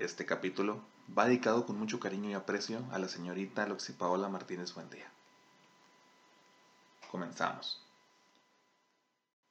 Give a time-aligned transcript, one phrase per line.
[0.00, 0.80] Este capítulo
[1.16, 5.04] va dedicado con mucho cariño y aprecio a la señorita Loxi Paola Martínez Buendía.
[7.10, 7.84] Comenzamos.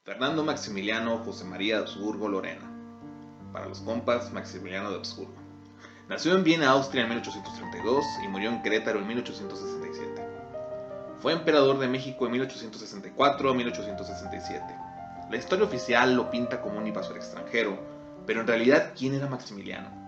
[0.03, 2.67] Fernando Maximiliano José María de Habsburgo Lorena.
[3.53, 5.35] Para los compas, Maximiliano de Habsburgo.
[6.07, 10.27] Nació en Viena, Austria en 1832 y murió en Querétaro en 1867.
[11.19, 14.65] Fue emperador de México en 1864 a 1867.
[15.29, 17.77] La historia oficial lo pinta como un invasor extranjero,
[18.25, 19.98] pero en realidad, ¿quién era Maximiliano?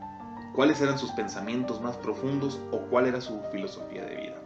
[0.54, 4.38] ¿Cuáles eran sus pensamientos más profundos o cuál era su filosofía de vida?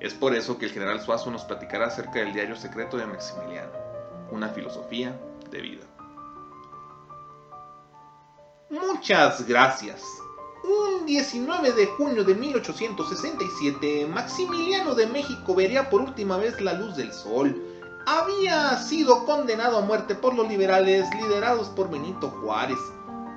[0.00, 3.72] Es por eso que el general Suazo nos platicará acerca del diario secreto de Maximiliano,
[4.30, 5.18] una filosofía
[5.50, 5.84] de vida.
[8.68, 10.02] Muchas gracias.
[10.64, 16.96] Un 19 de junio de 1867, Maximiliano de México vería por última vez la luz
[16.96, 17.62] del sol.
[18.06, 22.78] Había sido condenado a muerte por los liberales liderados por Benito Juárez.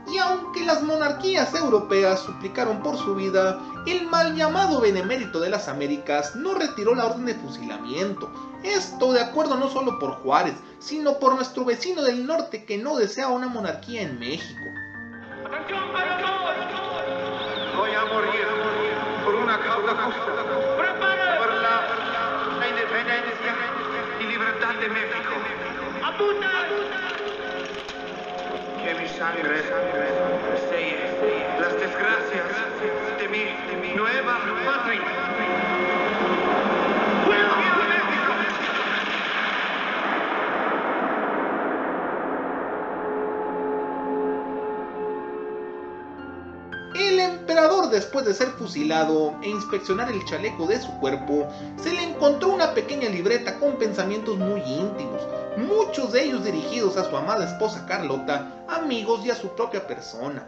[0.10, 5.68] Y aunque las monarquías europeas suplicaron por su vida, el mal llamado Benemérito de las
[5.68, 8.32] Américas no retiró la orden de fusilamiento.
[8.64, 12.96] Esto de acuerdo no solo por Juárez, sino por nuestro vecino del norte que no
[12.96, 14.64] deseaba una monarquía en México.
[17.76, 18.48] Voy a morir
[19.26, 20.44] por una causa justa,
[21.38, 23.56] por la independencia
[24.22, 25.34] y libertad de México.
[26.48, 26.87] Que
[29.18, 30.37] salve.
[47.90, 51.48] Después de ser fusilado e inspeccionar el chaleco de su cuerpo,
[51.82, 55.22] se le encontró una pequeña libreta con pensamientos muy íntimos,
[55.58, 60.48] muchos de ellos dirigidos a su amada esposa Carlota, amigos y a su propia persona.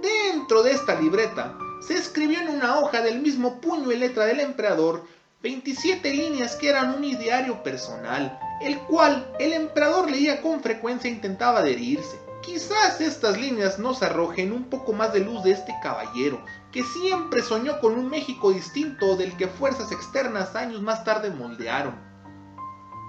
[0.00, 4.40] Dentro de esta libreta se escribió en una hoja del mismo puño y letra del
[4.40, 5.04] emperador
[5.42, 11.14] 27 líneas que eran un ideario personal, el cual el emperador leía con frecuencia e
[11.14, 12.29] intentaba adherirse.
[12.50, 17.42] Quizás estas líneas nos arrojen un poco más de luz de este caballero, que siempre
[17.42, 21.94] soñó con un México distinto del que fuerzas externas años más tarde moldearon.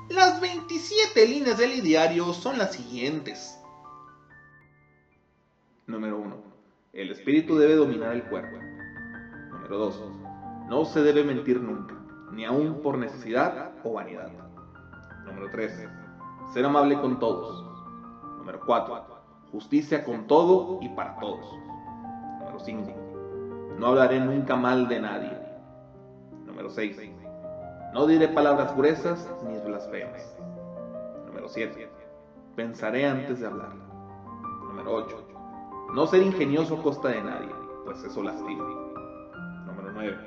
[0.09, 3.59] Las 27 líneas del ideario son las siguientes.
[5.87, 6.37] Número 1.
[6.93, 8.59] El espíritu debe dominar el cuerpo.
[9.53, 10.03] Número 2.
[10.69, 11.95] No se debe mentir nunca,
[12.31, 14.29] ni aun por necesidad o vanidad.
[15.25, 15.89] Número 3.
[16.53, 17.65] Ser amable con todos.
[18.37, 19.10] Número 4.
[19.51, 21.45] Justicia con todo y para todos.
[22.39, 22.91] Número 5.
[23.77, 25.37] No hablaré nunca mal de nadie.
[26.45, 26.97] Número 6.
[27.93, 30.37] No diré palabras gruesas ni blasfemas.
[31.25, 31.89] Número 7.
[32.55, 33.73] Pensaré antes de hablar.
[34.67, 35.27] Número 8.
[35.93, 37.49] No ser ingenioso a costa de nadie,
[37.83, 38.63] pues eso lastima.
[39.65, 40.17] Número 9.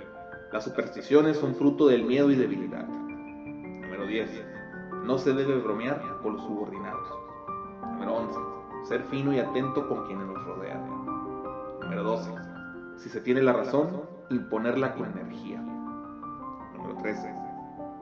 [0.52, 2.86] Las supersticiones son fruto del miedo y debilidad.
[2.86, 4.44] Número 10.
[5.04, 7.08] No se debe bromear con los subordinados.
[7.92, 8.53] Número 11.
[8.84, 10.86] Ser fino y atento con quienes nos rodean.
[11.80, 12.30] Número 12.
[12.98, 15.58] Si se tiene la razón, imponerla con energía.
[15.58, 17.34] Número 13.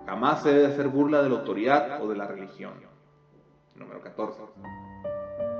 [0.06, 2.72] Jamás se debe hacer burla de la autoridad o de la religión.
[3.76, 4.42] Número 14.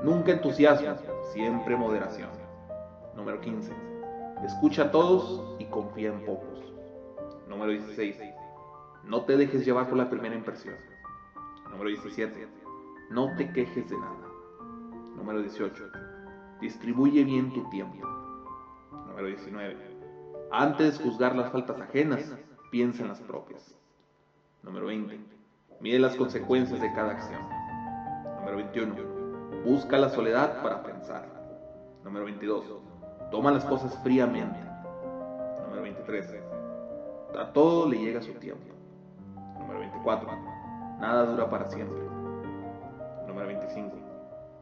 [0.03, 0.97] Nunca entusiasmo,
[1.33, 2.31] siempre moderación.
[3.15, 3.73] Número 15.
[4.45, 6.75] Escucha a todos y confía en pocos.
[7.49, 8.17] Número 16.
[9.05, 10.75] No te dejes llevar por la primera impresión.
[11.71, 12.49] Número 17.
[13.11, 14.32] No te quejes de nada.
[15.17, 15.85] Número 18.
[16.61, 18.07] Distribuye bien tu tiempo.
[19.09, 19.77] Número 19.
[20.51, 22.35] Antes de juzgar las faltas ajenas,
[22.71, 23.75] piensa en las propias.
[24.63, 25.19] Número 20.
[25.81, 27.43] Mide las consecuencias de cada acción.
[28.39, 28.95] Número 21.
[29.65, 31.27] Busca la soledad para pensar.
[32.05, 32.65] Número 22.
[33.31, 34.59] Toma las cosas fríamente.
[35.65, 36.35] Número 23.
[37.39, 38.75] A todo le llega su tiempo.
[39.59, 40.29] Número 24.
[41.01, 42.03] Nada dura para siempre.
[43.27, 44.12] Número 25.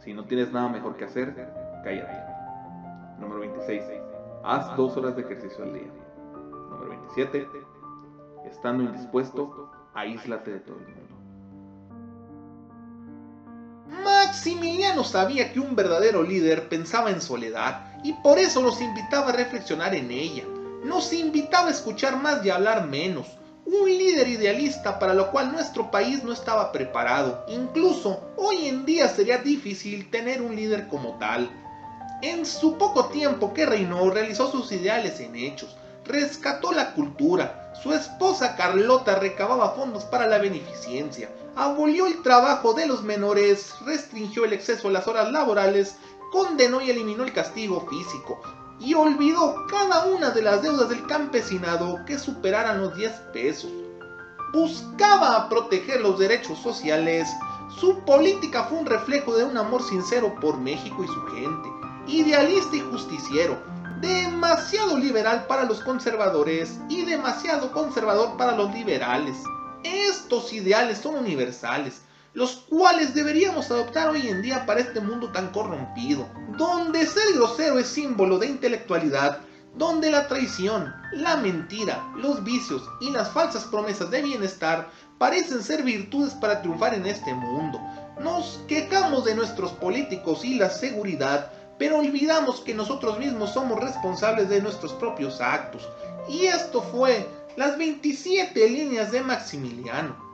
[0.02, 1.34] Si no tienes nada mejor que hacer,
[1.84, 2.18] cállate.
[3.18, 3.82] Número 26.
[4.42, 5.92] Haz dos horas de ejercicio al día.
[6.70, 7.46] Número 27.
[8.46, 11.10] Estando indispuesto, aíslate de todo el mundo.
[14.02, 19.32] Maximiliano sabía que un verdadero líder pensaba en soledad y por eso nos invitaba a
[19.32, 20.44] reflexionar en ella.
[20.82, 23.39] Nos invitaba a escuchar más y hablar menos.
[23.66, 27.44] Un líder idealista para lo cual nuestro país no estaba preparado.
[27.48, 31.50] Incluso hoy en día sería difícil tener un líder como tal.
[32.22, 35.76] En su poco tiempo que reinó realizó sus ideales en hechos.
[36.04, 37.72] Rescató la cultura.
[37.82, 44.44] Su esposa Carlota recababa fondos para la beneficencia abolió el trabajo de los menores, restringió
[44.44, 45.96] el exceso a las horas laborales,
[46.32, 48.40] condenó y eliminó el castigo físico.
[48.80, 53.70] Y olvidó cada una de las deudas del campesinado que superaran los 10 pesos.
[54.52, 57.28] Buscaba proteger los derechos sociales.
[57.78, 61.68] Su política fue un reflejo de un amor sincero por México y su gente,
[62.06, 63.56] idealista y justiciero,
[64.00, 69.36] demasiado liberal para los conservadores y demasiado conservador para los liberales.
[69.84, 75.50] Estos ideales son universales, los cuales deberíamos adoptar hoy en día para este mundo tan
[75.50, 79.40] corrompido, donde ser grosero es símbolo de intelectualidad,
[79.76, 85.82] donde la traición, la mentira, los vicios y las falsas promesas de bienestar parecen ser
[85.82, 87.80] virtudes para triunfar en este mundo.
[88.20, 94.48] Nos quejamos de nuestros políticos y la seguridad, pero olvidamos que nosotros mismos somos responsables
[94.48, 95.88] de nuestros propios actos.
[96.28, 97.26] Y esto fue
[97.56, 100.29] las 27 líneas de Maximiliano.